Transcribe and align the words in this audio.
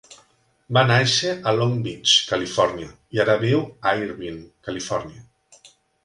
Va 0.75 0.81
néixer 0.91 1.33
a 1.49 1.51
Long 1.57 1.75
Beach 1.87 2.13
(Califòrnia) 2.31 2.87
i 3.17 3.21
ara 3.25 3.35
viu 3.43 3.61
a 3.91 3.93
Irvine 4.05 4.41
(Califòrnia). 4.69 5.69